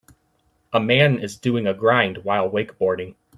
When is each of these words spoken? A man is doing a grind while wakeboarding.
A 0.73 0.79
man 0.79 1.19
is 1.19 1.37
doing 1.37 1.67
a 1.67 1.75
grind 1.75 2.23
while 2.23 2.49
wakeboarding. 2.49 3.13